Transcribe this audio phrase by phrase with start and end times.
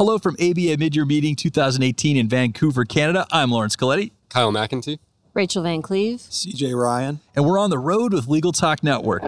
[0.00, 3.26] Hello from ABA Midyear Meeting 2018 in Vancouver, Canada.
[3.30, 4.12] I'm Laurence Colletti.
[4.30, 4.98] Kyle McEntee.
[5.34, 6.20] Rachel Van Cleve.
[6.20, 7.20] CJ Ryan.
[7.36, 9.22] And we're on the road with Legal Talk Network.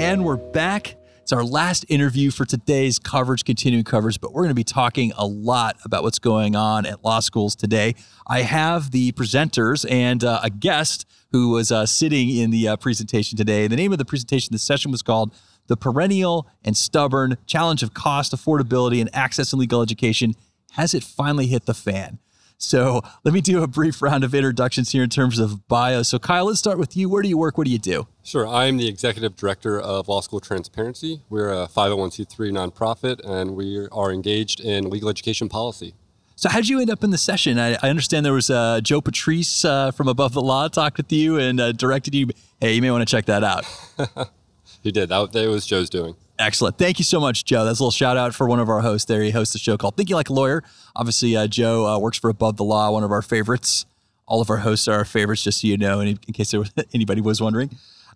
[0.00, 0.97] And we're back.
[1.28, 5.12] It's our last interview for today's coverage, continuing coverage, but we're going to be talking
[5.14, 7.96] a lot about what's going on at law schools today.
[8.26, 12.76] I have the presenters and uh, a guest who was uh, sitting in the uh,
[12.78, 13.66] presentation today.
[13.66, 15.34] The name of the presentation, the session was called
[15.66, 20.34] The Perennial and Stubborn Challenge of Cost, Affordability, and Access in Legal Education.
[20.76, 22.20] Has it finally hit the fan?
[22.60, 26.02] So let me do a brief round of introductions here in terms of bio.
[26.02, 27.08] So, Kyle, let's start with you.
[27.08, 27.56] Where do you work?
[27.56, 28.08] What do you do?
[28.24, 28.48] Sure.
[28.48, 31.22] I'm the executive director of Law School Transparency.
[31.30, 35.94] We're a 501c3 nonprofit, and we are engaged in legal education policy.
[36.34, 37.60] So, how'd you end up in the session?
[37.60, 41.12] I, I understand there was uh, Joe Patrice uh, from Above the Law talked with
[41.12, 42.26] you and uh, directed you.
[42.60, 43.64] Hey, you may want to check that out.
[44.82, 45.10] he did.
[45.10, 46.16] That, that was Joe's doing.
[46.38, 46.78] Excellent.
[46.78, 47.64] Thank you so much, Joe.
[47.64, 49.22] That's a little shout out for one of our hosts there.
[49.22, 50.62] He hosts a show called Thinking Like a Lawyer.
[50.94, 53.86] Obviously, uh, Joe uh, works for Above the Law, one of our favorites.
[54.26, 56.70] All of our hosts are our favorites, just so you know, in, in case was,
[56.94, 57.70] anybody was wondering.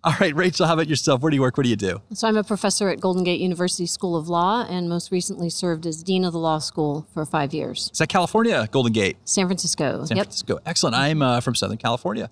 [0.05, 1.21] All right, Rachel, how about yourself?
[1.21, 1.57] Where do you work?
[1.57, 2.01] What do you do?
[2.13, 5.85] So, I'm a professor at Golden Gate University School of Law and most recently served
[5.85, 7.89] as Dean of the Law School for five years.
[7.91, 9.17] Is that California, Golden Gate?
[9.23, 10.05] San Francisco.
[10.05, 10.25] San yep.
[10.25, 10.59] Francisco.
[10.65, 10.95] Excellent.
[10.95, 12.29] I'm uh, from Southern California.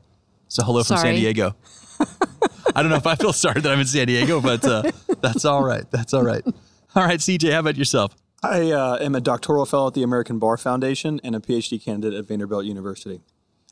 [0.50, 1.09] So, hello from Sorry.
[1.09, 1.56] San Diego.
[2.75, 4.84] I don't know if I feel sorry that I'm in San Diego, but uh,
[5.22, 5.89] that's all right.
[5.91, 6.44] That's all right.
[6.94, 8.17] All right, CJ, how about yourself?
[8.44, 12.19] I uh, am a doctoral fellow at the American Bar Foundation and a PhD candidate
[12.19, 13.22] at Vanderbilt University.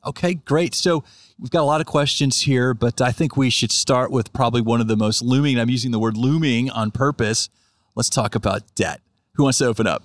[0.06, 0.74] Okay, great.
[0.74, 1.04] So
[1.38, 4.62] we've got a lot of questions here, but I think we should start with probably
[4.62, 5.60] one of the most looming.
[5.60, 7.50] I'm using the word looming on purpose.
[7.96, 9.02] Let's talk about debt.
[9.34, 10.04] Who wants to open up?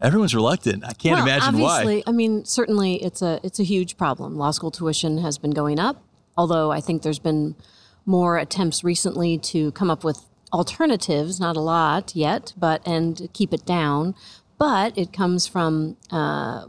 [0.00, 0.84] Everyone's reluctant.
[0.84, 2.02] I can't well, imagine obviously, why.
[2.06, 4.36] I mean, certainly it's a it's a huge problem.
[4.36, 6.02] Law school tuition has been going up,
[6.36, 7.56] although I think there's been
[8.04, 10.26] more attempts recently to come up with
[10.56, 11.38] alternatives.
[11.38, 14.14] Not a lot yet, but and keep it down.
[14.58, 16.64] But it comes from uh,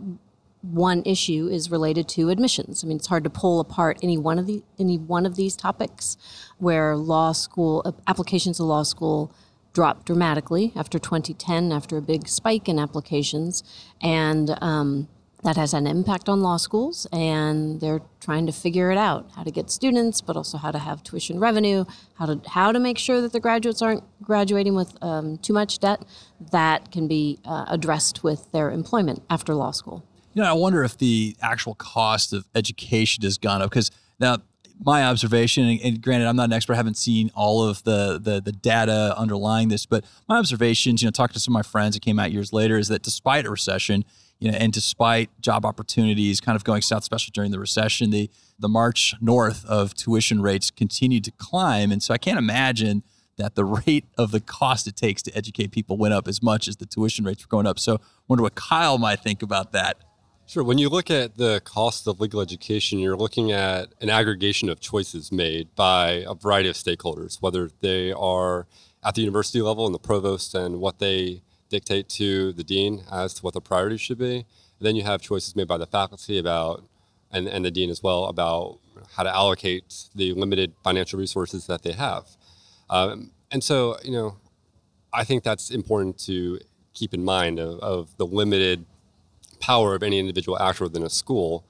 [0.61, 2.83] one issue is related to admissions.
[2.83, 5.55] I mean, it's hard to pull apart any one of the any one of these
[5.55, 6.17] topics,
[6.57, 9.31] where law school uh, applications to law school
[9.73, 13.63] dropped dramatically after 2010, after a big spike in applications,
[14.01, 15.07] and um,
[15.47, 17.07] that has an impact on law schools.
[17.13, 20.79] And they're trying to figure it out: how to get students, but also how to
[20.79, 21.85] have tuition revenue,
[22.15, 25.79] how to how to make sure that the graduates aren't graduating with um, too much
[25.79, 26.03] debt
[26.51, 30.03] that can be uh, addressed with their employment after law school.
[30.33, 34.39] You know, I wonder if the actual cost of education has gone up because now
[34.83, 38.41] my observation, and granted, I'm not an expert, I haven't seen all of the, the
[38.41, 41.95] the data underlying this, but my observations, you know, talking to some of my friends
[41.95, 44.03] that came out years later, is that despite a recession,
[44.39, 48.29] you know, and despite job opportunities kind of going south, especially during the recession, the
[48.59, 53.03] the march north of tuition rates continued to climb, and so I can't imagine
[53.37, 56.67] that the rate of the cost it takes to educate people went up as much
[56.67, 57.79] as the tuition rates were going up.
[57.79, 59.97] So, I wonder what Kyle might think about that.
[60.47, 60.63] Sure.
[60.63, 64.79] When you look at the cost of legal education, you're looking at an aggregation of
[64.79, 68.65] choices made by a variety of stakeholders, whether they are
[69.03, 73.33] at the university level and the provost and what they dictate to the dean as
[73.35, 74.35] to what the priorities should be.
[74.35, 74.45] And
[74.87, 76.83] Then you have choices made by the faculty about,
[77.31, 78.79] and, and the dean as well, about
[79.15, 82.25] how to allocate the limited financial resources that they have.
[82.89, 84.37] Um, and so, you know,
[85.13, 86.59] I think that's important to
[86.93, 88.85] keep in mind of, of the limited
[89.59, 91.65] power of any individual actor within a school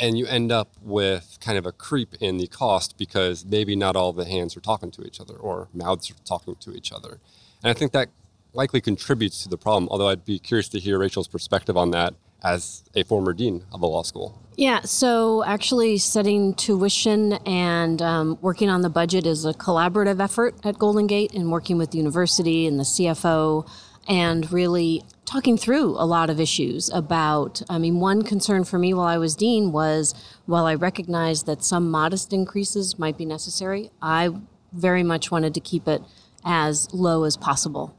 [0.00, 3.94] and you end up with kind of a creep in the cost because maybe not
[3.94, 7.20] all the hands are talking to each other or mouths are talking to each other
[7.62, 8.08] and i think that
[8.54, 12.14] likely contributes to the problem although i'd be curious to hear rachel's perspective on that
[12.42, 14.38] as a former dean of a law school.
[14.56, 20.54] Yeah, so actually setting tuition and um, working on the budget is a collaborative effort
[20.64, 23.68] at Golden Gate and working with the university and the CFO
[24.08, 28.92] and really talking through a lot of issues about i mean one concern for me
[28.92, 30.12] while i was dean was
[30.44, 34.28] while i recognized that some modest increases might be necessary i
[34.72, 36.02] very much wanted to keep it
[36.44, 37.96] as low as possible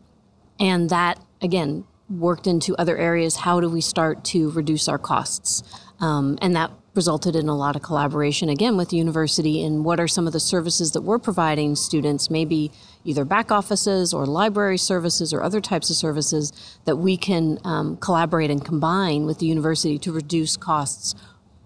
[0.60, 3.38] and that again worked into other areas.
[3.38, 5.64] How do we start to reduce our costs?
[6.00, 10.00] Um, and that resulted in a lot of collaboration again with the university in what
[10.00, 12.72] are some of the services that we're providing students maybe
[13.04, 17.98] either back offices or library services or other types of services that we can um,
[17.98, 21.16] collaborate and combine with the university to reduce costs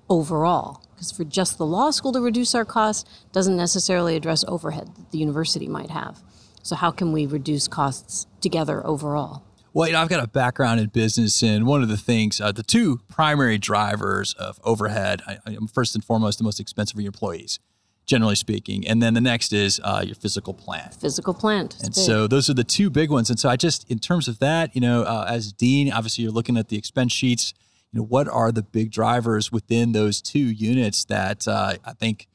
[0.09, 0.81] overall.
[0.93, 5.11] Because for just the law school to reduce our costs doesn't necessarily address overhead that
[5.11, 6.23] the university might have
[6.67, 9.43] so how can we reduce costs together overall
[9.73, 12.51] Well, you know, I've got a background in business, and one of the things, uh,
[12.51, 17.01] the two primary drivers of overhead, I, am first and foremost the most expensive are
[17.01, 17.59] your employees,
[18.05, 20.95] generally speaking, and then the next is uh, your physical plant.
[20.95, 21.75] Physical plant.
[21.81, 22.03] And big.
[22.03, 23.29] so those are the two big ones.
[23.29, 26.33] And so I just, in terms of that, you know, uh, as dean, obviously you're
[26.33, 27.53] looking at the expense sheets.
[27.93, 32.27] You know, what are the big drivers within those two units that uh, I think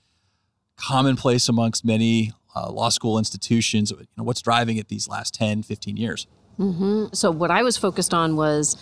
[0.76, 3.90] commonplace amongst many uh, law school institutions?
[3.90, 6.26] You know, what's driving it these last 10, 15 years?
[6.58, 7.06] Mm-hmm.
[7.12, 8.76] So what I was focused on was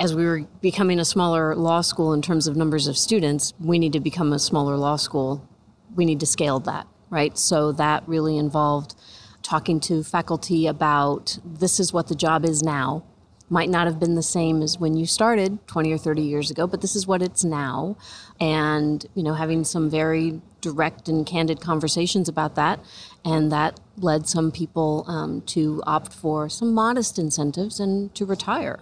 [0.00, 3.78] as we were becoming a smaller law school in terms of numbers of students, we
[3.78, 5.46] need to become a smaller law school.
[5.94, 7.36] We need to scale that, right?
[7.36, 8.94] So that really involved
[9.42, 13.04] talking to faculty about this is what the job is now.
[13.50, 16.66] Might not have been the same as when you started 20 or 30 years ago,
[16.66, 17.96] but this is what it's now.
[18.40, 22.80] And, you know, having some very direct and candid conversations about that.
[23.24, 28.80] And that led some people um, to opt for some modest incentives and to retire.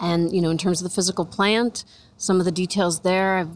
[0.00, 1.84] And, you know, in terms of the physical plant,
[2.16, 3.46] some of the details there, I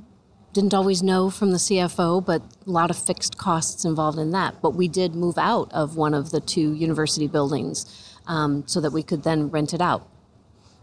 [0.52, 4.60] didn't always know from the CFO, but a lot of fixed costs involved in that.
[4.60, 8.92] But we did move out of one of the two university buildings um, so that
[8.92, 10.08] we could then rent it out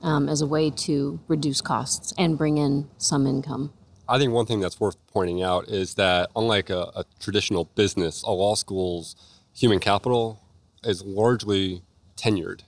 [0.01, 3.73] um, as a way to reduce costs and bring in some income.
[4.09, 8.23] I think one thing that's worth pointing out is that unlike a, a traditional business,
[8.23, 9.15] a law school's
[9.53, 10.41] human capital
[10.83, 11.83] is largely
[12.17, 12.61] tenured.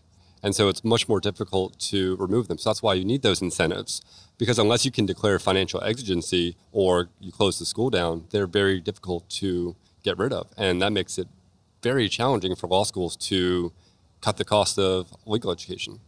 [0.43, 2.57] And so it's much more difficult to remove them.
[2.57, 4.01] So that's why you need those incentives.
[4.37, 8.79] Because unless you can declare financial exigency or you close the school down, they're very
[8.79, 10.47] difficult to get rid of.
[10.57, 11.27] And that makes it
[11.81, 13.71] very challenging for law schools to
[14.21, 15.99] cut the cost of legal education.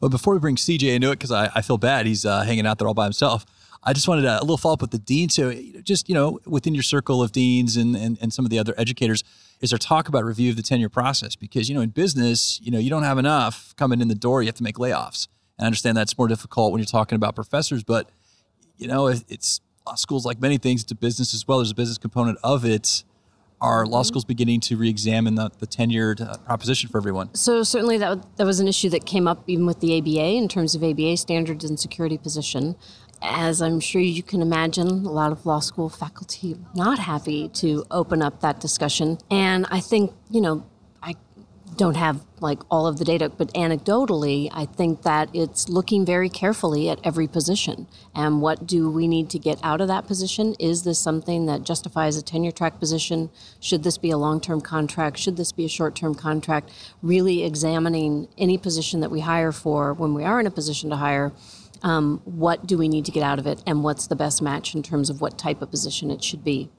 [0.00, 2.66] Well, before we bring CJ into it, because I, I, feel bad, he's uh, hanging
[2.66, 3.44] out there all by himself.
[3.82, 5.28] I just wanted a, a little follow up with the dean.
[5.28, 8.58] So, just you know, within your circle of deans and, and and some of the
[8.58, 9.24] other educators,
[9.60, 11.36] is there talk about review of the tenure process?
[11.36, 14.42] Because you know, in business, you know, you don't have enough coming in the door.
[14.42, 15.28] You have to make layoffs.
[15.58, 18.10] And I understand that's more difficult when you're talking about professors, but
[18.76, 20.82] you know, it's law schools like many things.
[20.82, 21.58] It's a business as well.
[21.58, 23.04] There's a business component of it
[23.60, 24.06] are law mm-hmm.
[24.06, 27.34] schools beginning to re-examine the, the tenured uh, proposition for everyone?
[27.34, 30.48] So certainly that that was an issue that came up even with the ABA in
[30.48, 32.76] terms of ABA standards and security position
[33.22, 37.84] as I'm sure you can imagine, a lot of law school faculty not happy to
[37.90, 39.18] open up that discussion.
[39.30, 40.66] And I think, you know,
[41.02, 41.14] I
[41.76, 46.28] don't have like all of the data, but anecdotally, I think that it's looking very
[46.28, 50.54] carefully at every position and what do we need to get out of that position?
[50.58, 53.30] Is this something that justifies a tenure track position?
[53.60, 55.18] Should this be a long term contract?
[55.18, 56.70] Should this be a short term contract?
[57.02, 60.96] Really examining any position that we hire for when we are in a position to
[60.96, 61.32] hire
[61.82, 64.74] um, what do we need to get out of it and what's the best match
[64.74, 66.70] in terms of what type of position it should be.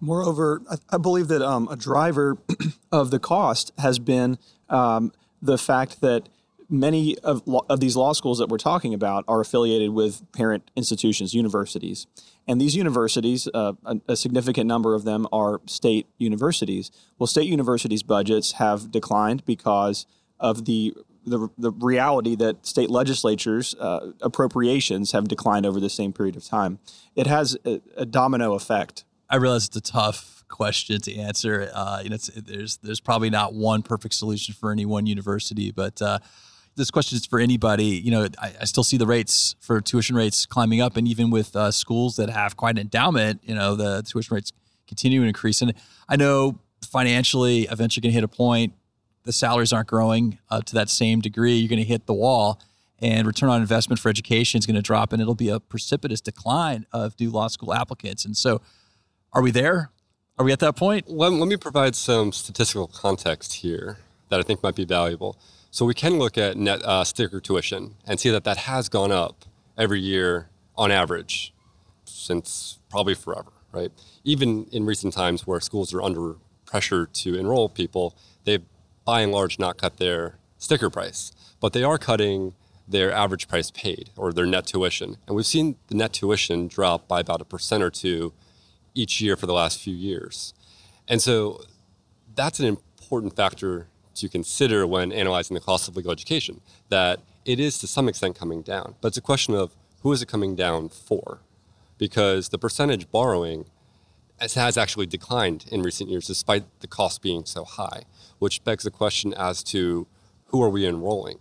[0.00, 2.36] Moreover, I, I believe that um, a driver
[2.92, 4.38] of the cost has been
[4.68, 6.28] um, the fact that
[6.68, 11.34] many of, of these law schools that we're talking about are affiliated with parent institutions,
[11.34, 12.06] universities.
[12.46, 16.90] And these universities, uh, a, a, significant number of them are state universities.
[17.18, 20.06] Well, state universities' budgets have declined because
[20.40, 20.94] of the
[21.24, 26.44] the, the reality that state legislatures' uh, appropriations have declined over the same period of
[26.44, 26.78] time.
[27.16, 29.04] It has a, a domino effect.
[29.28, 31.70] I realize it's a tough question to answer.
[31.74, 36.00] Uh, you know, there's there's probably not one perfect solution for any one university, but
[36.00, 36.18] uh,
[36.76, 37.86] this question is for anybody.
[37.86, 41.30] You know, I, I, still see the rates for tuition rates climbing up, and even
[41.30, 44.52] with uh, schools that have quite an endowment, you know, the tuition rates
[44.86, 45.62] continue to increase.
[45.62, 45.74] And
[46.08, 48.74] I know financially, eventually going to hit a point
[49.24, 52.60] the salaries aren't growing uh, to that same degree, you're going to hit the wall,
[53.00, 56.20] and return on investment for education is going to drop, and it'll be a precipitous
[56.20, 58.24] decline of new law school applicants.
[58.24, 58.60] And so,
[59.32, 59.90] are we there?
[60.38, 61.08] Are we at that point?
[61.08, 65.38] Let, let me provide some statistical context here that I think might be valuable.
[65.70, 69.12] So we can look at net uh, sticker tuition and see that that has gone
[69.12, 69.44] up
[69.76, 71.52] every year on average
[72.04, 73.90] since probably forever, right?
[74.22, 78.64] Even in recent times where schools are under pressure to enroll people, they've
[79.04, 82.54] by and large not cut their sticker price, but they are cutting
[82.86, 85.16] their average price paid or their net tuition.
[85.26, 88.32] And we've seen the net tuition drop by about a percent or two
[88.94, 90.54] each year for the last few years.
[91.08, 91.62] And so
[92.34, 97.58] that's an important factor to consider when analyzing the cost of legal education, that it
[97.58, 98.94] is to some extent coming down.
[99.00, 101.40] But it's a question of who is it coming down for?
[101.98, 103.66] Because the percentage borrowing
[104.40, 108.02] has actually declined in recent years despite the cost being so high
[108.44, 110.06] which begs the question as to
[110.48, 111.38] who are we enrolling?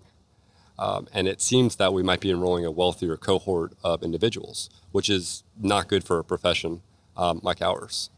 [0.79, 5.09] Um, and it seems that we might be enrolling a wealthier cohort of individuals, which
[5.09, 6.81] is not good for a profession
[7.17, 8.09] um, like ours.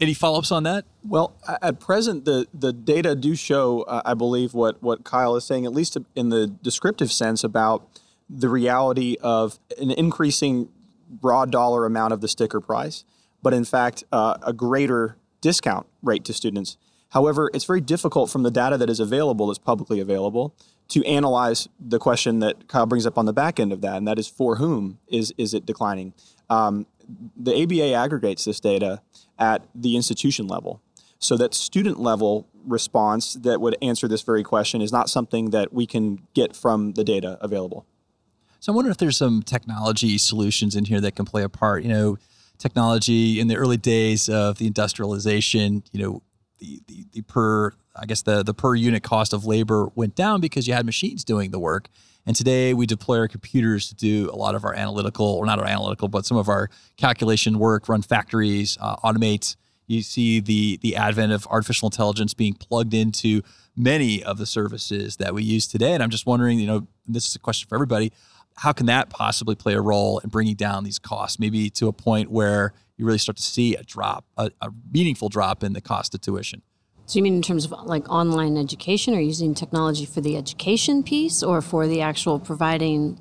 [0.00, 0.84] Any follow ups on that?
[1.02, 5.44] Well, at present, the, the data do show, uh, I believe, what, what Kyle is
[5.44, 7.88] saying, at least in the descriptive sense, about
[8.28, 10.68] the reality of an increasing
[11.22, 13.04] raw dollar amount of the sticker price,
[13.42, 16.76] but in fact, uh, a greater discount rate to students.
[17.10, 20.54] However, it's very difficult from the data that is available, that's publicly available,
[20.88, 24.06] to analyze the question that Kyle brings up on the back end of that, and
[24.06, 26.12] that is for whom is, is it declining?
[26.48, 26.86] Um,
[27.36, 29.00] the ABA aggregates this data
[29.38, 30.80] at the institution level.
[31.18, 35.72] So that student level response that would answer this very question is not something that
[35.72, 37.86] we can get from the data available.
[38.60, 41.82] So I wonder if there's some technology solutions in here that can play a part.
[41.82, 42.18] You know,
[42.60, 46.22] technology in the early days of the industrialization, you know,
[46.58, 50.40] the, the, the per I guess the the per unit cost of labor went down
[50.40, 51.88] because you had machines doing the work.
[52.26, 55.58] And today we deploy our computers to do a lot of our analytical, or not
[55.58, 59.56] our analytical, but some of our calculation work, run factories, uh, automate.
[59.86, 63.42] You see the the advent of artificial intelligence being plugged into
[63.74, 65.94] many of the services that we use today.
[65.94, 68.12] And I'm just wondering, you know, this is a question for everybody
[68.60, 71.94] how can that possibly play a role in bringing down these costs, maybe to a
[71.94, 75.80] point where you really start to see a drop, a, a meaningful drop in the
[75.80, 76.60] cost of tuition?
[77.06, 81.02] So you mean in terms of like online education, or using technology for the education
[81.02, 83.18] piece, or for the actual providing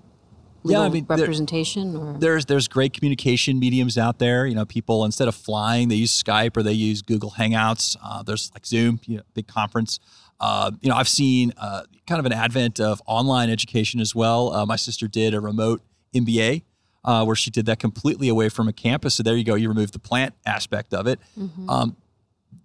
[0.63, 1.93] legal yeah, I mean, representation?
[1.93, 4.45] There, or there's there's great communication mediums out there.
[4.45, 7.95] You know, people instead of flying, they use Skype or they use Google Hangouts.
[8.03, 10.01] Uh, there's like Zoom, you know, big conference.
[10.39, 14.53] Uh, you know, I've seen uh, kind of an advent of online education as well.
[14.53, 15.81] Uh, my sister did a remote
[16.13, 16.63] MBA
[17.03, 19.15] uh, where she did that completely away from a campus.
[19.15, 19.55] So there you go.
[19.55, 21.19] You remove the plant aspect of it.
[21.37, 21.69] Mm-hmm.
[21.69, 21.97] Um,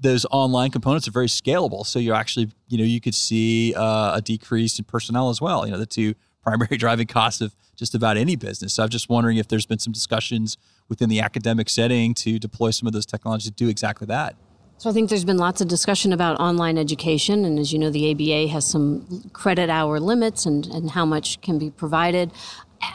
[0.01, 1.87] those online components are very scalable.
[1.87, 5.67] So you actually, you know, you could see uh, a decrease in personnel as well.
[5.67, 8.75] You know, the two primary driving costs of just about any business.
[8.75, 10.57] So I'm just wondering if there's been some discussions
[10.89, 14.37] within the academic setting to deploy some of those technologies to do exactly that.
[14.79, 17.91] So I think there's been lots of discussion about online education, and as you know,
[17.91, 22.33] the ABA has some credit hour limits and, and how much can be provided.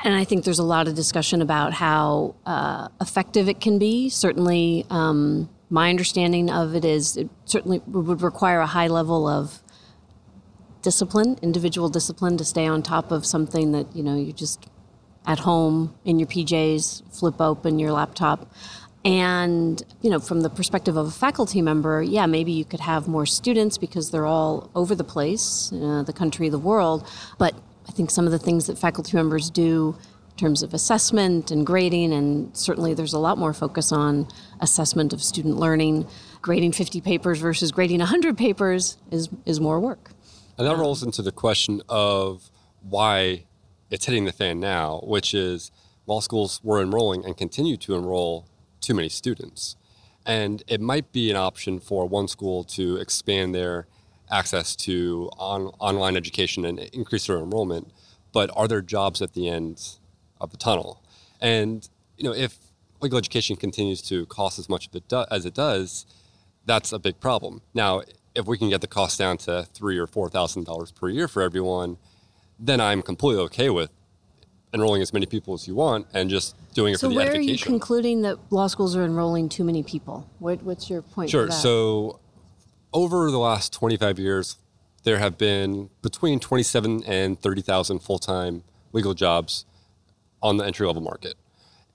[0.04, 4.10] And I think there's a lot of discussion about how uh, effective it can be.
[4.10, 9.64] Certainly, um, my understanding of it is it certainly would require a high level of
[10.82, 14.68] discipline, individual discipline, to stay on top of something that you know you just
[15.26, 18.52] at home in your PJs flip open your laptop.
[19.06, 23.08] And, you know, from the perspective of a faculty member, yeah, maybe you could have
[23.08, 27.08] more students because they're all over the place, uh, the country, the world.
[27.38, 27.56] But
[27.88, 29.96] I think some of the things that faculty members do
[30.32, 34.28] in terms of assessment and grading, and certainly there's a lot more focus on
[34.60, 36.06] assessment of student learning.
[36.42, 40.12] Grading 50 papers versus grading 100 papers is, is more work.
[40.58, 42.50] And that rolls into the question of
[42.82, 43.46] why
[43.90, 45.72] it's hitting the fan now, which is
[46.06, 48.46] law schools were enrolling and continue to enroll
[48.82, 49.76] too many students.
[50.26, 53.88] And it might be an option for one school to expand their
[54.30, 57.92] access to on, online education and increase their enrollment.
[58.32, 59.98] But are there jobs at the end
[60.40, 61.04] of the tunnel?
[61.42, 62.58] And you know, if
[63.02, 64.90] legal education continues to cost as much
[65.32, 66.06] as it does,
[66.66, 67.62] that's a big problem.
[67.74, 68.04] Now,
[68.36, 71.28] if we can get the cost down to three or four thousand dollars per year
[71.28, 71.98] for everyone,
[72.60, 73.90] then I'm completely okay with
[74.74, 77.32] enrolling as many people as you want and just doing it so for the where
[77.32, 80.30] are you concluding that law schools are enrolling too many people?
[80.40, 81.30] What, what's your point?
[81.30, 81.50] Sure.
[81.50, 82.20] So
[82.94, 84.58] over the last 25 years,
[85.04, 89.66] there have been between 27 and 30,000 full-time legal jobs
[90.42, 91.36] on the entry level market.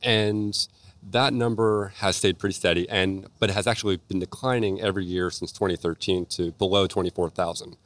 [0.02, 0.66] And
[1.10, 5.30] that number has stayed pretty steady and but it has actually been declining every year
[5.30, 7.76] since 2013 to below 24,000.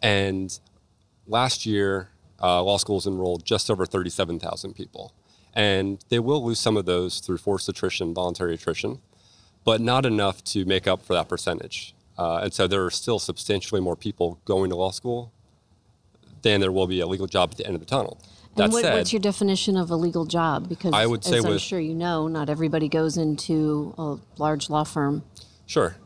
[0.00, 0.58] And
[1.26, 2.10] last year
[2.42, 5.12] uh, law schools enrolled just over 37,000 people.
[5.54, 9.00] And they will lose some of those through forced attrition, voluntary attrition,
[9.64, 11.94] but not enough to make up for that percentage.
[12.18, 15.32] Uh, and so there are still substantially more people going to law school
[16.42, 18.18] than there will be a legal job at the end of the tunnel.
[18.56, 20.68] And what, said, what's your definition of a legal job?
[20.68, 24.16] Because I would say as with, I'm sure you know, not everybody goes into a
[24.38, 25.24] large law firm.
[25.66, 25.96] Sure,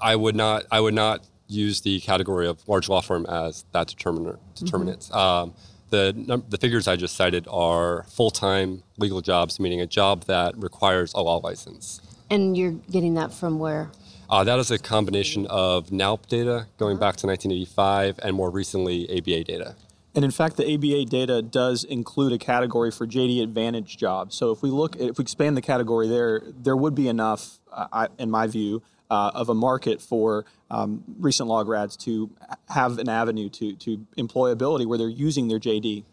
[0.00, 0.64] I would not.
[0.72, 5.00] I would not use the category of large law firm as that determiner, determinant.
[5.00, 5.16] Mm-hmm.
[5.16, 5.54] Um,
[5.90, 10.56] the, the figures I just cited are full time legal jobs, meaning a job that
[10.56, 12.00] requires a law license.
[12.30, 13.90] And you're getting that from where?
[14.28, 19.08] Uh, that is a combination of NALP data going back to 1985 and more recently
[19.10, 19.74] ABA data.
[20.14, 24.36] And in fact, the ABA data does include a category for JD Advantage jobs.
[24.36, 28.08] So if we look, if we expand the category there, there would be enough, uh,
[28.18, 32.30] in my view, uh, of a market for um, recent law grads to
[32.68, 36.04] have an avenue to, to employability where they're using their JD.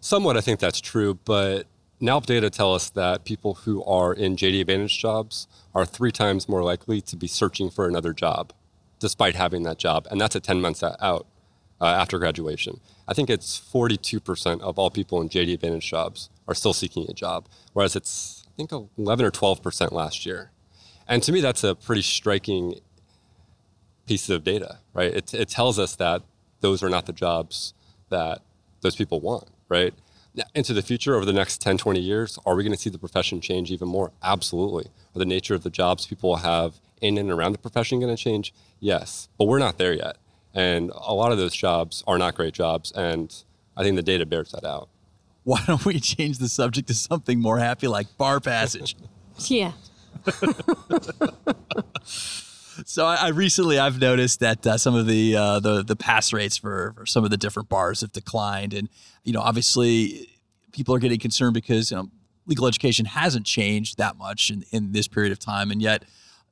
[0.00, 1.66] Somewhat, I think that's true, but
[2.00, 6.48] NALP data tell us that people who are in JD Advantage jobs are three times
[6.48, 8.52] more likely to be searching for another job
[8.98, 10.06] despite having that job.
[10.10, 11.26] And that's at 10 months out
[11.80, 12.80] uh, after graduation.
[13.06, 17.12] I think it's 42% of all people in JD Advantage jobs are still seeking a
[17.12, 20.50] job, whereas it's, I think, 11 or 12% last year.
[21.06, 22.80] And to me, that's a pretty striking
[24.06, 25.12] piece of data, right?
[25.12, 26.22] It, it tells us that
[26.60, 27.74] those are not the jobs
[28.10, 28.40] that
[28.80, 29.94] those people want, right?
[30.54, 32.98] into the future over the next 10 20 years are we going to see the
[32.98, 34.10] profession change even more?
[34.22, 34.86] Absolutely.
[35.14, 38.14] Are the nature of the jobs people will have in and around the profession going
[38.14, 38.52] to change?
[38.80, 39.28] Yes.
[39.38, 40.16] But we're not there yet.
[40.52, 43.32] And a lot of those jobs are not great jobs and
[43.76, 44.88] i think the data bears that out.
[45.44, 48.96] Why don't we change the subject to something more happy like bar passage?
[49.46, 49.72] Yeah
[52.84, 56.32] so I, I, recently I've noticed that uh, some of the uh, the the pass
[56.32, 58.88] rates for, for, some of the different bars have declined, and
[59.24, 60.28] you know obviously
[60.72, 62.10] people are getting concerned because you know
[62.46, 66.04] legal education hasn't changed that much in, in this period of time, and yet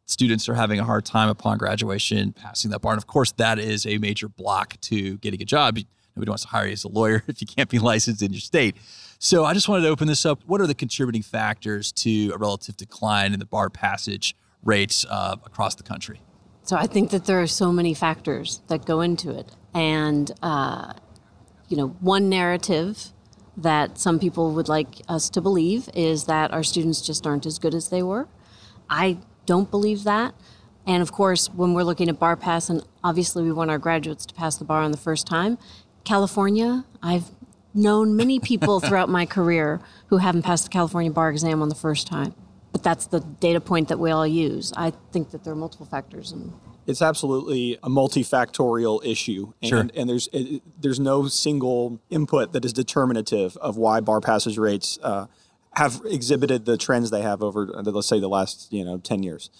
[0.06, 2.92] students are having a hard time upon graduation passing that bar.
[2.92, 5.78] And of course, that is a major block to getting a job.
[6.16, 8.40] Nobody wants to hire you as a lawyer if you can't be licensed in your
[8.40, 8.76] state.
[9.24, 10.42] So I just wanted to open this up.
[10.46, 15.36] What are the contributing factors to a relative decline in the bar passage rates uh,
[15.44, 16.20] across the country?
[16.64, 20.94] So I think that there are so many factors that go into it, and uh,
[21.68, 23.12] you know, one narrative
[23.56, 27.60] that some people would like us to believe is that our students just aren't as
[27.60, 28.26] good as they were.
[28.90, 30.34] I don't believe that.
[30.84, 34.26] And of course, when we're looking at bar pass, and obviously we want our graduates
[34.26, 35.58] to pass the bar on the first time,
[36.02, 37.30] California, I've
[37.74, 41.74] known many people throughout my career who haven't passed the California bar exam on the
[41.74, 42.34] first time
[42.72, 44.72] but that's the data point that we all use.
[44.76, 46.32] I think that there are multiple factors.
[46.32, 46.52] And
[46.86, 49.88] it's absolutely a multifactorial issue, and, sure.
[49.94, 54.98] and there's it, there's no single input that is determinative of why bar passage rates
[55.02, 55.26] uh,
[55.74, 59.50] have exhibited the trends they have over, let's say, the last you know ten years.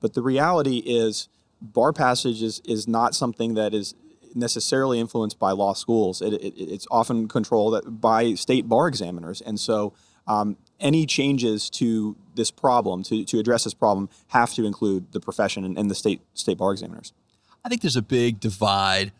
[0.00, 1.28] But the reality is,
[1.62, 3.94] bar passage is, is not something that is
[4.36, 6.20] necessarily influenced by law schools.
[6.20, 9.92] It, it, it's often controlled by state bar examiners, and so
[10.26, 15.20] um, any changes to this problem, to, to address this problem, have to include the
[15.20, 17.12] profession and, and the state state bar examiners.
[17.64, 19.12] I think there's a big divide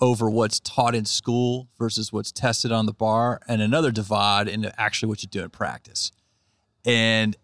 [0.00, 4.72] over what's taught in school versus what's tested on the bar, and another divide into
[4.80, 6.12] actually what you do in practice.
[6.84, 7.36] And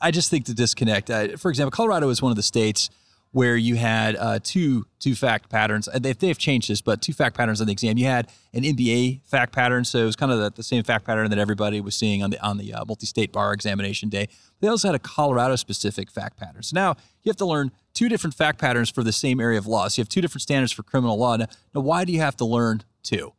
[0.00, 1.10] I just think the disconnect.
[1.10, 2.90] Uh, for example, Colorado is one of the states
[3.36, 5.90] where you had uh, two two fact patterns.
[5.94, 7.98] They've, they've changed this, but two fact patterns on the exam.
[7.98, 11.04] You had an MBA fact pattern, so it was kind of the, the same fact
[11.04, 14.30] pattern that everybody was seeing on the on the uh, multi-state bar examination day.
[14.60, 16.62] They also had a Colorado-specific fact pattern.
[16.62, 19.66] So now you have to learn two different fact patterns for the same area of
[19.66, 19.86] law.
[19.88, 21.36] So you have two different standards for criminal law.
[21.36, 23.34] Now, now why do you have to learn two?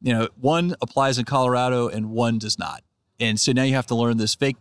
[0.00, 2.84] You know, one applies in Colorado and one does not.
[3.18, 4.58] And so now you have to learn this fake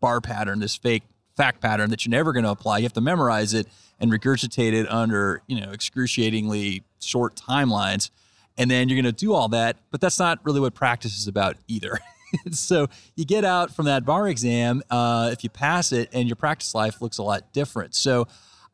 [0.00, 1.02] bar pattern, this fake
[1.40, 2.78] fact pattern that you're never going to apply.
[2.78, 3.66] You have to memorize it
[4.00, 8.10] and regurgitate it under you know excruciatingly short timelines
[8.58, 11.28] and then you're going to do all that but that's not really what practice is
[11.28, 11.98] about either
[12.50, 16.36] so you get out from that bar exam uh, if you pass it and your
[16.36, 18.26] practice life looks a lot different so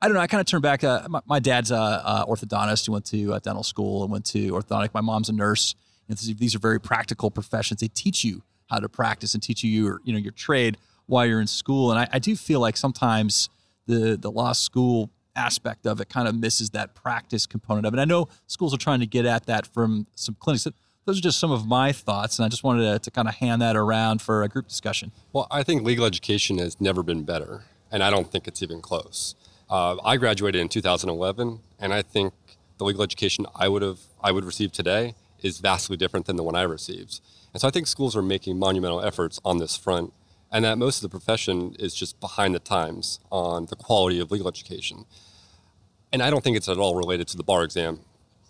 [0.02, 0.20] I don't know.
[0.20, 0.84] I kind of turn back.
[0.84, 4.52] Uh, my, my, dad's a, orthodontist who went to uh, dental school and went to
[4.52, 4.90] orthodontic.
[4.92, 5.74] My mom's a nurse.
[6.06, 7.80] these are very practical professions.
[7.80, 10.76] They teach you how to practice and teach you your, you know, your trade
[11.06, 11.90] while you're in school.
[11.90, 13.48] And I, I do feel like sometimes
[13.86, 17.98] the the law school aspect of it kind of misses that practice component of it.
[18.00, 20.66] I know schools are trying to get at that from some clinics.
[21.04, 23.34] Those are just some of my thoughts, and I just wanted to, to kind of
[23.36, 25.12] hand that around for a group discussion.
[25.32, 28.80] Well, I think legal education has never been better, and I don't think it's even
[28.80, 29.36] close.
[29.70, 32.32] Uh, I graduated in 2011, and I think
[32.78, 36.42] the legal education I would have I would receive today is vastly different than the
[36.42, 37.20] one I received.
[37.52, 40.12] And so I think schools are making monumental efforts on this front,
[40.56, 44.30] and that most of the profession is just behind the times on the quality of
[44.30, 45.04] legal education
[46.12, 48.00] and I don't think it's at all related to the bar exam,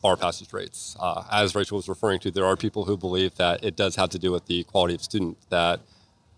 [0.03, 0.97] bar passage rates.
[1.01, 4.11] Uh, as Rachel was referring to, there are people who believe that it does have
[4.11, 5.81] to do with the quality of student that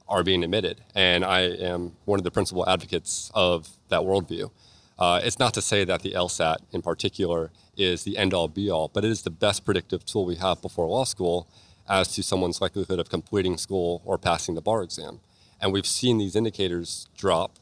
[0.09, 4.51] are being admitted, and I am one of the principal advocates of that worldview.
[4.99, 8.71] Uh, it's not to say that the LSAT in particular is the end all be
[8.71, 11.47] all, but it is the best predictive tool we have before law school
[11.89, 15.21] as to someone's likelihood of completing school or passing the bar exam.
[15.61, 17.59] And we've seen these indicators drop.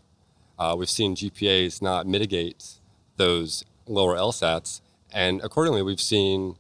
[0.59, 2.75] Uh, we've seen GPAs not mitigate
[3.17, 4.81] those lower LSATs.
[5.13, 6.57] And accordingly, we've seen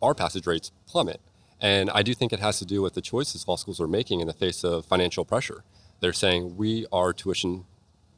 [0.00, 1.20] bar passage rates plummet.
[1.60, 4.20] And I do think it has to do with the choices law schools are making
[4.20, 5.64] in the face of financial pressure.
[6.00, 7.64] They're saying we are tuition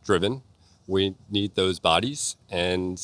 [0.04, 0.42] driven,
[0.86, 3.00] we need those bodies, and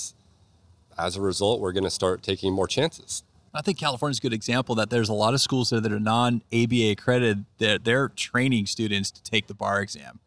[0.99, 3.23] as a result, we're going to start taking more chances.
[3.57, 6.01] I think California's a good example that there's a lot of schools there that are
[6.01, 10.21] non ABA accredited that they're training students to take the bar exam.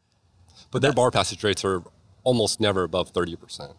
[0.72, 1.84] But their bar passage rates are
[2.24, 3.74] almost never above 30%.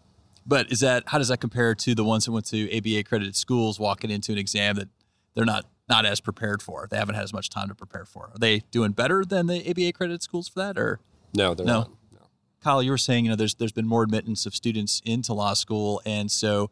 [0.45, 3.35] But is that how does that compare to the ones that went to ABA accredited
[3.35, 4.89] schools walking into an exam that
[5.35, 6.87] they're not not as prepared for?
[6.89, 8.31] They haven't had as much time to prepare for.
[8.33, 10.99] Are they doing better than the ABA accredited schools for that, or
[11.35, 11.73] No, they're No.
[11.73, 11.89] not.
[12.11, 12.19] No.
[12.63, 15.53] Kyle, you were saying, you know, there's there's been more admittance of students into law
[15.53, 16.71] school, and so,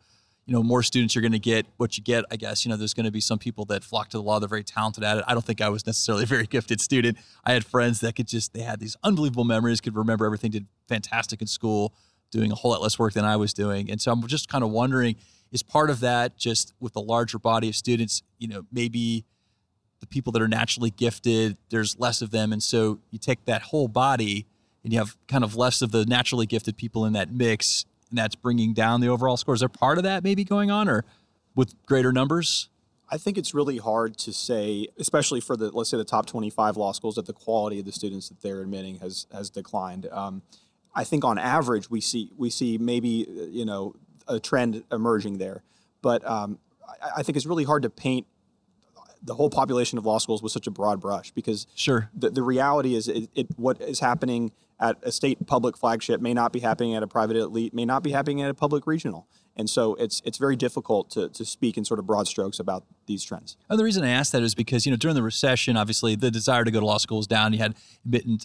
[0.50, 2.26] you know, more students you're going to get what you get.
[2.32, 4.40] I guess you know, there's going to be some people that flock to the law.
[4.40, 5.24] They're very talented at it.
[5.28, 7.20] I don't think I was necessarily a very gifted student.
[7.46, 10.66] I had friends that could just they had these unbelievable memories, could remember everything, did
[10.88, 11.94] fantastic in school,
[12.32, 14.64] doing a whole lot less work than I was doing, and so I'm just kind
[14.64, 15.18] of wondering,
[15.52, 19.26] is part of that just with the larger body of students, you know, maybe
[20.00, 22.52] the people that are naturally gifted, there's less of them.
[22.52, 24.48] And so you take that whole body
[24.84, 28.17] and you have kind of less of the naturally gifted people in that mix, and
[28.17, 29.54] that's bringing down the overall score.
[29.54, 31.06] Is there part of that maybe going on or
[31.56, 32.69] with greater numbers?
[33.12, 36.78] I think it's really hard to say, especially for the let's say the top 25
[36.78, 40.08] law schools, that the quality of the students that they're admitting has has declined.
[40.12, 40.43] Um,
[40.93, 43.95] I think on average we see we see maybe you know
[44.28, 45.63] a trend emerging there,
[46.02, 46.60] but um,
[47.02, 48.28] I, I think it's really hard to paint
[49.21, 52.10] the whole population of law schools with such a broad brush because Sure.
[52.13, 56.34] the, the reality is it, it what is happening at a state public flagship may
[56.34, 59.27] not be happening at a private elite may not be happening at a public regional
[59.58, 62.86] and so it's it's very difficult to, to speak in sort of broad strokes about
[63.08, 65.75] these trends And the reason I asked that is because you know during the recession,
[65.75, 67.51] obviously the desire to go to law school was down.
[67.51, 67.75] You had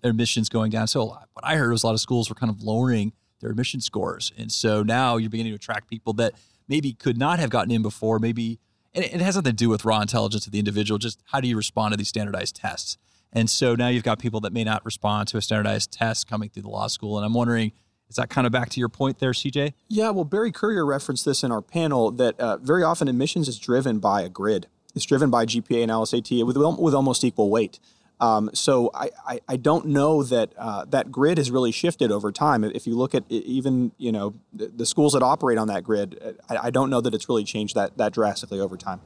[0.02, 0.87] admissions going down.
[0.88, 3.80] So what I heard was a lot of schools were kind of lowering their admission
[3.80, 6.32] scores, and so now you're beginning to attract people that
[6.68, 8.18] maybe could not have gotten in before.
[8.18, 8.58] Maybe
[8.94, 10.98] and it has nothing to do with raw intelligence of the individual.
[10.98, 12.98] Just how do you respond to these standardized tests?
[13.33, 16.48] And so now you've got people that may not respond to a standardized test coming
[16.48, 17.72] through the law school, and I'm wondering.
[18.11, 19.72] Is that kind of back to your point there, CJ?
[19.88, 23.59] yeah well Barry Currier referenced this in our panel that uh, very often admissions is
[23.59, 27.80] driven by a grid it's driven by gpa and lsat with, with almost equal weight
[28.20, 32.31] um, so I, I, I don't know that uh, that grid has really shifted over
[32.31, 32.64] time.
[32.64, 36.18] If you look at even you know the, the schools that operate on that grid,
[36.24, 39.00] uh, I, I don't know that it's really changed that that drastically over time.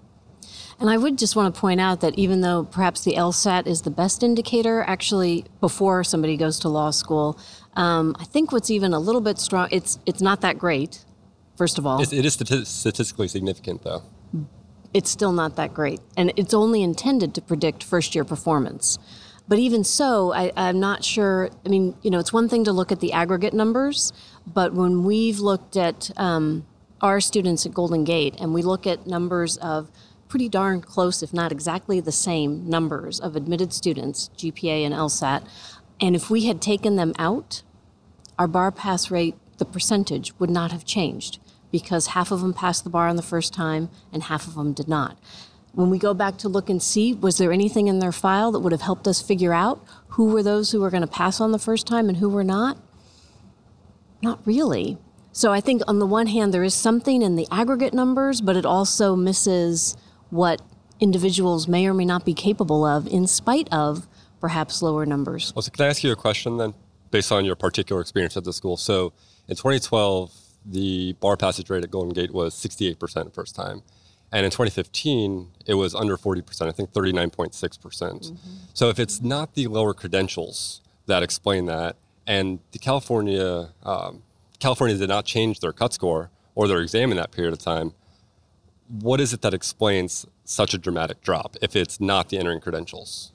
[0.81, 3.83] And I would just want to point out that even though perhaps the LSAT is
[3.83, 7.39] the best indicator, actually, before somebody goes to law school,
[7.75, 11.05] um, I think what's even a little bit strong, it's it's not that great.
[11.57, 12.35] First of all, It's, it is
[12.69, 14.05] statistically significant, though.
[14.95, 16.01] It's still not that great.
[16.17, 18.99] And it's only intended to predict first year performance.
[19.47, 21.51] But even so, I, I'm not sure.
[21.65, 24.13] I mean, you know, it's one thing to look at the aggregate numbers,
[24.47, 26.67] but when we've looked at um,
[27.01, 29.91] our students at Golden Gate and we look at numbers of
[30.29, 35.47] pretty darn close, if not exactly the same numbers of admitted students, GPA and LSAT,
[36.01, 37.63] and if we had taken them out,
[38.39, 41.39] our bar pass rate, the percentage, would not have changed
[41.71, 44.73] because half of them passed the bar on the first time and half of them
[44.73, 45.19] did not.
[45.73, 48.61] When we go back to look and see, was there anything in their file that
[48.61, 51.53] would have helped us figure out who were those who were going to pass on
[51.53, 52.79] the first time and who were not?
[54.23, 54.99] Not really.
[55.31, 58.57] So I think on the one hand, there is something in the aggregate numbers, but
[58.57, 59.97] it also misses
[60.31, 60.61] what
[60.99, 64.09] individuals may or may not be capable of in spite of
[64.41, 65.53] perhaps lower numbers.
[65.55, 66.75] Well, so can I ask you a question then,
[67.11, 68.77] based on your particular experience at the school?
[68.77, 69.13] So
[69.47, 70.33] in 2012,
[70.65, 73.83] the bar passage rate at Golden Gate was 68% first time.
[74.31, 77.81] And in 2015, it was under 40%, I think 39.6%.
[77.81, 78.33] percent
[78.75, 84.23] So if it's not the lower credentials that explain that, and the California, um,
[84.59, 87.95] California did not change their cut score or their exam in that period of time,
[88.89, 93.33] what is it that explains such a dramatic drop if it's not the entering credentials?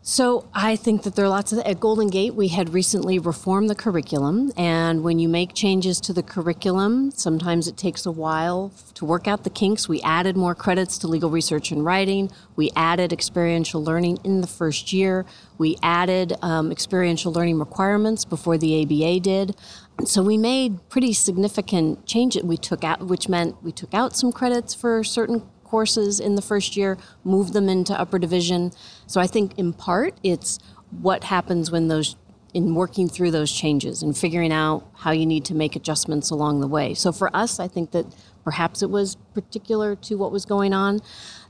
[0.00, 3.68] So I think that there are lots of at Golden Gate we had recently reformed
[3.68, 8.72] the curriculum and when you make changes to the curriculum sometimes it takes a while
[8.94, 9.88] to work out the kinks.
[9.88, 12.30] We added more credits to legal research and writing.
[12.54, 15.26] We added experiential learning in the first year.
[15.58, 19.56] We added um, experiential learning requirements before the ABA did.
[20.04, 22.44] So we made pretty significant changes.
[22.44, 26.42] We took out which meant we took out some credits for certain courses in the
[26.42, 28.72] first year, moved them into upper division.
[29.08, 32.14] So I think in part it's what happens when those
[32.54, 36.60] in working through those changes and figuring out how you need to make adjustments along
[36.60, 36.94] the way.
[36.94, 38.06] So for us, I think that
[38.42, 41.00] perhaps it was particular to what was going on.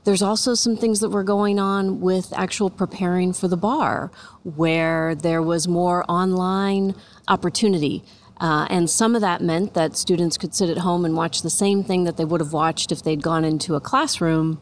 [0.03, 4.11] There's also some things that were going on with actual preparing for the bar,
[4.43, 6.95] where there was more online
[7.29, 8.03] opportunity.
[8.41, 11.49] Uh, and some of that meant that students could sit at home and watch the
[11.49, 14.61] same thing that they would have watched if they'd gone into a classroom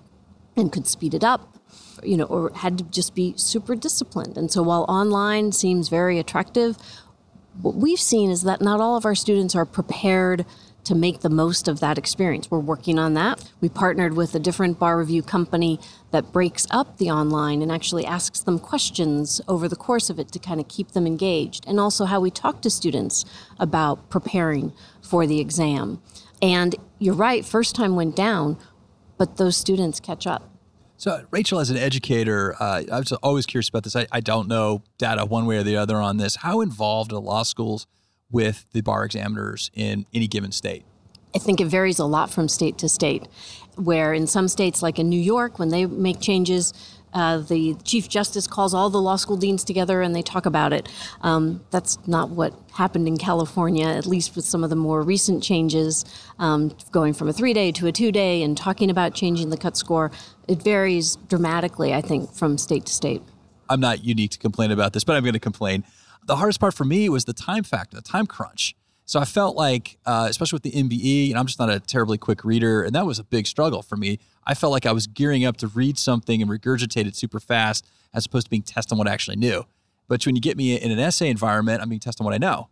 [0.55, 1.56] and could speed it up,
[2.03, 4.37] you know, or had to just be super disciplined.
[4.37, 6.77] And so while online seems very attractive,
[7.61, 10.45] what we've seen is that not all of our students are prepared
[10.83, 12.49] to make the most of that experience.
[12.49, 13.51] We're working on that.
[13.59, 15.81] We partnered with a different bar review company
[16.11, 20.31] that breaks up the online and actually asks them questions over the course of it
[20.31, 23.25] to kind of keep them engaged, and also how we talk to students
[23.59, 26.01] about preparing for the exam.
[26.41, 28.57] And you're right, first time went down,
[29.17, 30.56] but those students catch up.
[30.99, 33.95] So, Rachel, as an educator, uh, I was always curious about this.
[33.95, 36.37] I, I, don't know data one way or the other on this.
[36.37, 37.85] How involved are law schools
[38.31, 40.85] with the bar examiners in any given state?
[41.35, 43.27] I think it varies a lot from state to state.
[43.75, 46.73] Where in some states, like in New York, when they make changes,
[47.13, 50.73] uh, the Chief Justice calls all the law school deans together and they talk about
[50.73, 50.89] it.
[51.21, 55.43] Um, that's not what happened in California, at least with some of the more recent
[55.43, 56.05] changes,
[56.39, 59.57] um, going from a three day to a two day and talking about changing the
[59.57, 60.11] cut score.
[60.47, 63.21] It varies dramatically, I think, from state to state.
[63.69, 65.83] I'm not unique to complain about this, but I'm going to complain.
[66.25, 68.75] The hardest part for me was the time factor, the time crunch.
[69.05, 72.17] So I felt like, uh, especially with the MBE, and I'm just not a terribly
[72.17, 74.19] quick reader, and that was a big struggle for me.
[74.47, 77.85] I felt like I was gearing up to read something and regurgitate it super fast
[78.13, 79.65] as opposed to being tested on what I actually knew.
[80.07, 82.37] But when you get me in an essay environment, I'm being tested on what I
[82.37, 82.69] know.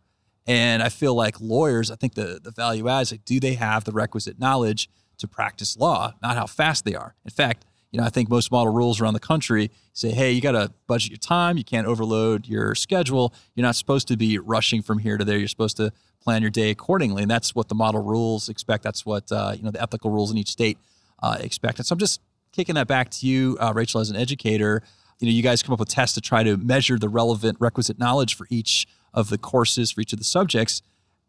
[0.47, 3.55] And I feel like lawyers, I think the, the value add is like, do they
[3.55, 7.15] have the requisite knowledge to practice law, not how fast they are?
[7.25, 10.41] In fact, you know, I think most model rules around the country say, hey, you
[10.41, 11.57] got to budget your time.
[11.57, 13.33] You can't overload your schedule.
[13.53, 15.37] You're not supposed to be rushing from here to there.
[15.37, 17.21] You're supposed to plan your day accordingly.
[17.21, 18.83] And that's what the model rules expect.
[18.83, 20.77] That's what, uh, you know, the ethical rules in each state
[21.21, 21.85] uh, expected.
[21.85, 24.81] So I'm just kicking that back to you, uh, Rachel, as an educator.
[25.19, 27.99] You know, you guys come up with tests to try to measure the relevant requisite
[27.99, 30.81] knowledge for each of the courses for each of the subjects.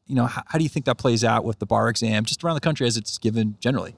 [0.06, 2.44] You know, how, how do you think that plays out with the bar exam, just
[2.44, 3.94] around the country as it's given generally?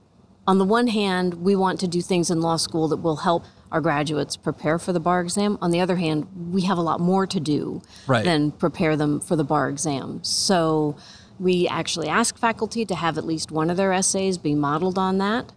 [0.47, 3.45] On the one hand, we want to do things in law school that will help
[3.71, 5.59] our graduates prepare for the bar exam.
[5.61, 8.25] On the other hand, we have a lot more to do right.
[8.25, 10.25] than prepare them for the bar exam.
[10.25, 10.97] So
[11.39, 15.19] we actually ask faculty to have at least one of their essays be modeled on
[15.19, 15.53] that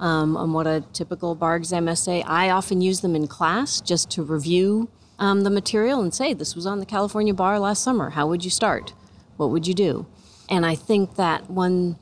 [0.00, 2.22] um, on what a typical bar exam essay.
[2.22, 6.54] I often use them in class just to review um, the material and say, this
[6.54, 8.10] was on the California bar last summer.
[8.10, 8.92] How would you start?
[9.36, 10.06] What would you do?
[10.48, 11.98] And I think that one,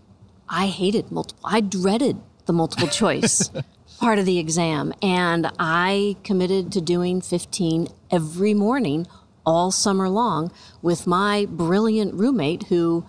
[0.48, 3.50] I hated multiple, I dreaded the multiple choice
[3.98, 4.92] part of the exam.
[5.00, 9.06] And I committed to doing 15 every morning
[9.46, 10.50] all summer long
[10.82, 13.04] with my brilliant roommate who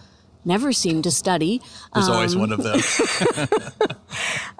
[0.46, 1.62] never seemed to study.
[1.94, 2.80] There's um, always one of them.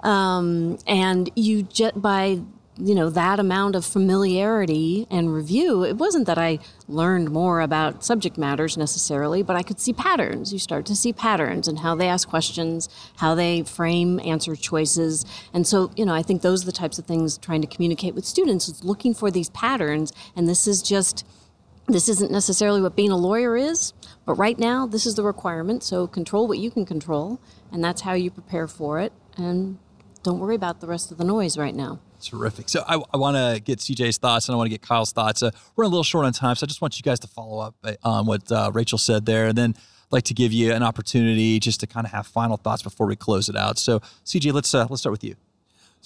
[0.00, 2.40] um, and you just by
[2.78, 8.04] you know that amount of familiarity and review it wasn't that i learned more about
[8.04, 11.94] subject matters necessarily but i could see patterns you start to see patterns and how
[11.94, 16.62] they ask questions how they frame answer choices and so you know i think those
[16.62, 20.12] are the types of things trying to communicate with students is looking for these patterns
[20.34, 21.24] and this is just
[21.88, 23.92] this isn't necessarily what being a lawyer is,
[24.24, 25.82] but right now this is the requirement.
[25.82, 27.40] So control what you can control,
[27.72, 29.12] and that's how you prepare for it.
[29.36, 29.78] And
[30.22, 32.00] don't worry about the rest of the noise right now.
[32.20, 32.68] Terrific.
[32.68, 35.42] So I, I want to get CJ's thoughts and I want to get Kyle's thoughts.
[35.42, 37.60] Uh, we're a little short on time, so I just want you guys to follow
[37.60, 40.72] up uh, on what uh, Rachel said there, and then I'd like to give you
[40.72, 43.78] an opportunity just to kind of have final thoughts before we close it out.
[43.78, 45.36] So CJ, let's uh, let's start with you.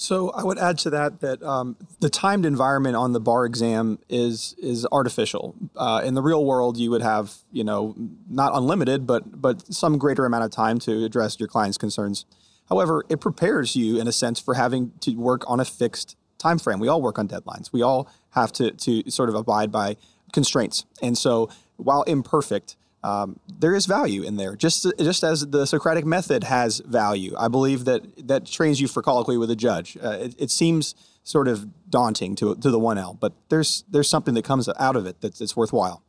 [0.00, 3.98] So I would add to that that um, the timed environment on the bar exam
[4.08, 5.54] is is artificial.
[5.76, 7.94] Uh, in the real world, you would have you know
[8.26, 12.24] not unlimited, but but some greater amount of time to address your client's concerns.
[12.70, 16.58] However, it prepares you in a sense for having to work on a fixed time
[16.58, 16.80] frame.
[16.80, 17.70] We all work on deadlines.
[17.70, 19.98] We all have to to sort of abide by
[20.32, 20.86] constraints.
[21.02, 26.04] And so, while imperfect, um, there is value in there, just just as the Socratic
[26.04, 27.34] method has value.
[27.38, 29.96] I believe that that trains you for colloquy with a judge.
[30.02, 34.08] Uh, it, it, seems sort of daunting to to the one L, but there's there's
[34.08, 36.02] something that comes out of it that's, that's worthwhile.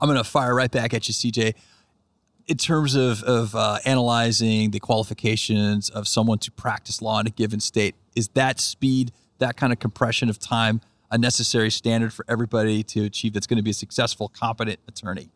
[0.00, 1.54] I'm going to fire right back at you, CJ.
[2.48, 7.30] In terms of of uh, analyzing the qualifications of someone to practice law in a
[7.30, 10.80] given state, is that speed, that kind of compression of time,
[11.12, 15.30] a necessary standard for everybody to achieve that's going to be a successful, competent attorney?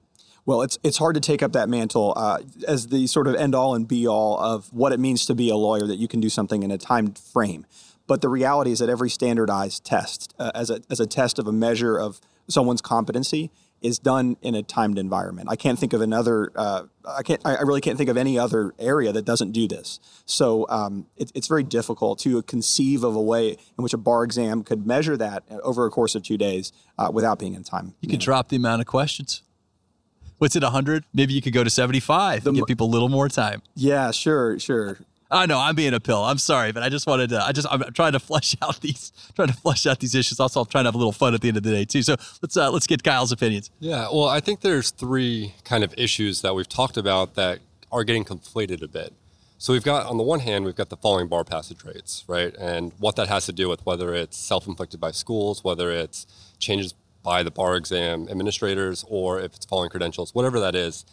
[0.48, 3.54] Well, it's it's hard to take up that mantle uh, as the sort of end
[3.54, 6.20] all and be all of what it means to be a lawyer that you can
[6.20, 7.66] do something in a timed frame.
[8.06, 11.46] But the reality is that every standardized test, uh, as a as a test of
[11.46, 13.50] a measure of someone's competency,
[13.82, 15.48] is done in a timed environment.
[15.50, 16.50] I can't think of another.
[16.56, 17.42] Uh, I can't.
[17.44, 20.00] I really can't think of any other area that doesn't do this.
[20.24, 24.24] So um, it, it's very difficult to conceive of a way in which a bar
[24.24, 27.92] exam could measure that over a course of two days uh, without being in time.
[28.00, 29.42] You could drop the amount of questions
[30.38, 33.08] what's it 100 maybe you could go to 75 the, and give people a little
[33.08, 34.98] more time yeah sure sure
[35.30, 36.24] I know I'm being a pill.
[36.24, 37.44] I'm sorry, but I just wanted to.
[37.44, 40.40] I just I'm trying to flesh out these trying to flesh out these issues.
[40.40, 42.02] Also, I'm trying to have a little fun at the end of the day too.
[42.02, 43.70] So let's uh, let's get Kyle's opinions.
[43.78, 47.58] Yeah, well, I think there's three kind of issues that we've talked about that
[47.92, 49.12] are getting conflated a bit.
[49.60, 52.54] So we've got, on the one hand, we've got the falling bar passage rates, right?
[52.56, 56.28] And what that has to do with whether it's self-inflicted by schools, whether it's
[56.60, 56.94] changes
[57.28, 61.04] by the bar exam administrators, or if it's falling credentials, whatever that is,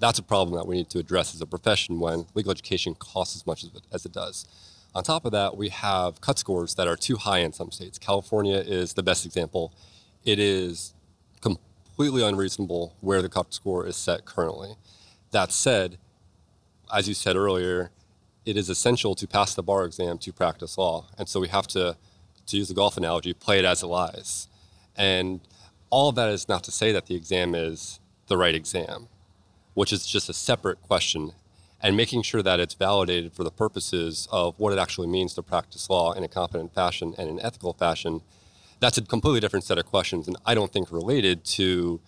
[0.00, 3.34] that's a problem that we need to address as a profession when legal education costs
[3.36, 4.46] as much as it, as it does.
[4.94, 7.98] On top of that, we have cut scores that are too high in some states.
[7.98, 9.72] California is the best example.
[10.26, 10.92] It is
[11.40, 14.74] completely unreasonable where the cut score is set currently.
[15.30, 15.96] That said,
[16.94, 17.92] as you said earlier,
[18.44, 21.06] it is essential to pass the bar exam to practice law.
[21.16, 21.96] And so we have to,
[22.48, 24.48] to use the golf analogy, play it as it lies.
[24.94, 25.40] And
[25.92, 29.08] all of that is not to say that the exam is the right exam,
[29.74, 31.32] which is just a separate question.
[31.82, 35.42] And making sure that it's validated for the purposes of what it actually means to
[35.42, 38.22] practice law in a competent fashion and an ethical fashion,
[38.80, 40.26] that's a completely different set of questions.
[40.26, 42.00] And I don't think related to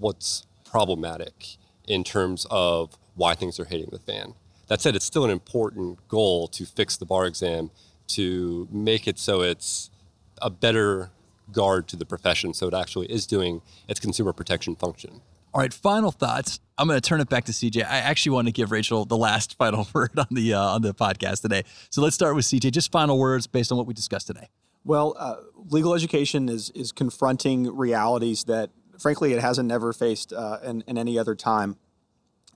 [0.00, 4.34] what's problematic in terms of why things are hitting the fan.
[4.66, 7.70] That said, it's still an important goal to fix the bar exam
[8.08, 9.90] to make it so it's
[10.42, 11.10] a better
[11.52, 15.20] guard to the profession so it actually is doing its consumer protection function.
[15.54, 16.58] All right, final thoughts.
[16.76, 17.84] I'm going to turn it back to CJ.
[17.84, 20.92] I actually want to give Rachel the last final word on the uh, on the
[20.92, 21.62] podcast today.
[21.90, 22.72] So let's start with CJ.
[22.72, 24.48] Just final words based on what we discussed today.
[24.84, 25.36] Well, uh,
[25.68, 30.98] legal education is is confronting realities that, frankly, it hasn't never faced uh, in, in
[30.98, 31.76] any other time,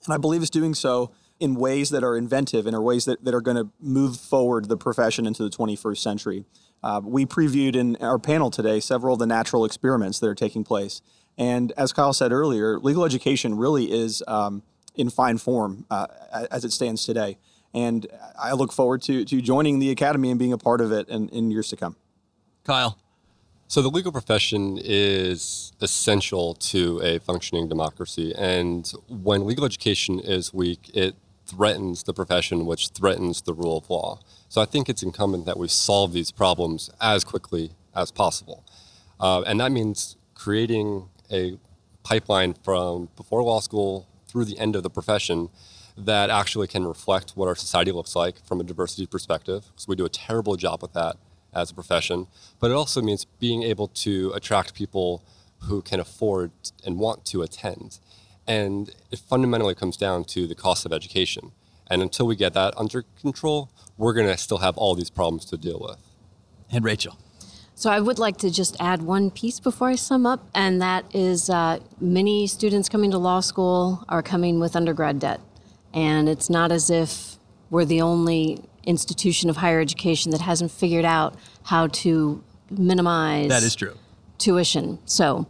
[0.05, 3.25] and I believe it's doing so in ways that are inventive and are ways that,
[3.25, 6.45] that are going to move forward the profession into the 21st century.
[6.83, 10.65] Uh, we previewed in our panel today several of the natural experiments that are taking
[10.65, 11.03] place.
[11.37, 14.63] And as Kyle said earlier, legal education really is um,
[14.95, 16.07] in fine form uh,
[16.51, 17.39] as it stands today.
[17.75, 18.07] And
[18.39, 21.29] I look forward to, to joining the academy and being a part of it in,
[21.29, 21.97] in years to come.
[22.65, 22.99] Kyle.
[23.71, 28.35] So the legal profession is essential to a functioning democracy.
[28.37, 33.91] And when legal education is weak, it threatens the profession, which threatens the rule of
[33.91, 34.21] law.
[34.49, 38.65] So I think it's incumbent that we solve these problems as quickly as possible.
[39.21, 41.59] Uh, and that means creating a
[42.03, 45.51] pipeline from before law school through the end of the profession
[45.97, 49.65] that actually can reflect what our society looks like from a diversity perspective.
[49.77, 51.17] So we do a terrible job with that
[51.53, 52.29] as a profession.
[52.61, 55.25] But it also means being able to attract people
[55.63, 56.53] who can afford
[56.87, 57.99] and want to attend.
[58.47, 61.53] And it fundamentally comes down to the cost of education.
[61.91, 65.45] And until we get that under control, we're going to still have all these problems
[65.47, 65.99] to deal with.
[66.71, 67.19] And Rachel.
[67.75, 71.05] So I would like to just add one piece before I sum up, and that
[71.15, 75.41] is uh, many students coming to law school are coming with undergrad debt.
[75.95, 77.37] And it's not as if
[77.71, 83.63] we're the only institution of higher education that hasn't figured out how to minimize that
[83.63, 83.95] is true
[84.39, 84.99] tuition.
[85.05, 85.47] So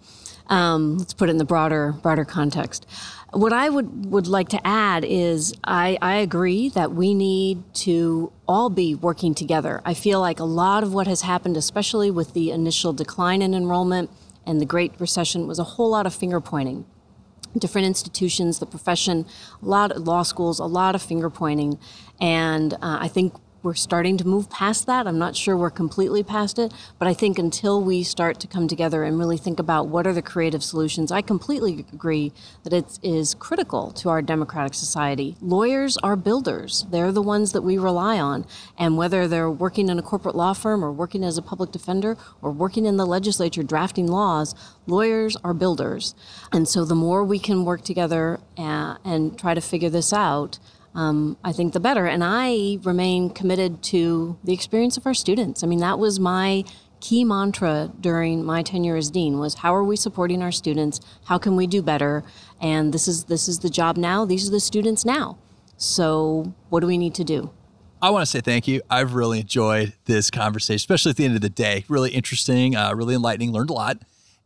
[0.48, 2.86] um, let's put it in the broader broader context.
[3.32, 8.32] What I would, would like to add is I, I agree that we need to
[8.46, 9.82] all be working together.
[9.84, 13.52] I feel like a lot of what has happened, especially with the initial decline in
[13.52, 14.10] enrollment
[14.46, 16.86] and the Great Recession, was a whole lot of finger pointing.
[17.56, 19.26] Different institutions, the profession,
[19.62, 21.78] a lot of law schools, a lot of finger pointing.
[22.18, 25.06] And uh, I think we're starting to move past that.
[25.06, 28.68] I'm not sure we're completely past it, but I think until we start to come
[28.68, 32.98] together and really think about what are the creative solutions, I completely agree that it
[33.02, 35.36] is critical to our democratic society.
[35.40, 36.86] Lawyers are builders.
[36.90, 38.46] They're the ones that we rely on.
[38.78, 42.16] And whether they're working in a corporate law firm or working as a public defender
[42.40, 44.54] or working in the legislature drafting laws,
[44.86, 46.14] lawyers are builders.
[46.52, 50.12] And so the more we can work together and, uh, and try to figure this
[50.12, 50.58] out,
[50.94, 52.06] um, I think the better.
[52.06, 55.62] And I remain committed to the experience of our students.
[55.62, 56.64] I mean, that was my
[57.00, 61.38] key mantra during my tenure as dean was how are we supporting our students how
[61.38, 62.24] can we do better
[62.60, 65.38] and this is this is the job now these are the students now
[65.76, 67.52] so what do we need to do
[68.00, 68.80] I want to say thank you.
[68.88, 71.84] I've really enjoyed this conversation, especially at the end of the day.
[71.88, 73.50] Really interesting, uh, really enlightening.
[73.50, 73.98] Learned a lot,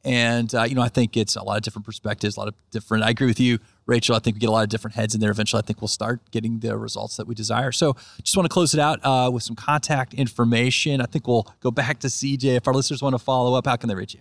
[0.04, 2.54] and uh, you know, I think it's a lot of different perspectives, a lot of
[2.70, 3.04] different.
[3.04, 3.58] I agree with you.
[3.86, 5.30] Rachel, I think we get a lot of different heads in there.
[5.30, 7.72] Eventually, I think we'll start getting the results that we desire.
[7.72, 11.00] So, just want to close it out uh, with some contact information.
[11.00, 12.56] I think we'll go back to CJ.
[12.56, 14.20] If our listeners want to follow up, how can they reach you?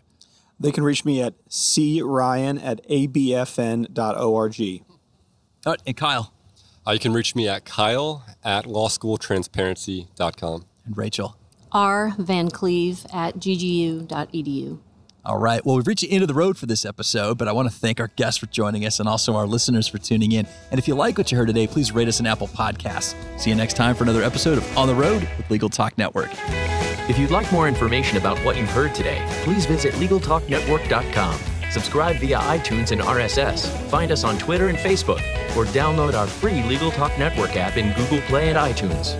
[0.59, 4.83] They can reach me at cryan at abfn.org.
[5.65, 6.33] Oh, and Kyle.
[6.85, 10.65] Uh, you can reach me at kyle at lawschooltransparency.com.
[10.85, 11.37] And Rachel.
[11.71, 12.13] R.
[12.17, 14.79] Van Cleave at ggu.edu.
[15.23, 15.63] All right.
[15.63, 17.75] Well, we've reached the end of the road for this episode, but I want to
[17.75, 20.47] thank our guests for joining us and also our listeners for tuning in.
[20.71, 23.13] And if you like what you heard today, please rate us an Apple Podcast.
[23.39, 26.29] See you next time for another episode of On the Road with Legal Talk Network.
[27.07, 31.39] If you'd like more information about what you've heard today, please visit LegalTalkNetwork.com.
[31.69, 33.67] Subscribe via iTunes and RSS.
[33.89, 35.21] Find us on Twitter and Facebook,
[35.55, 39.19] or download our free Legal Talk Network app in Google Play and iTunes.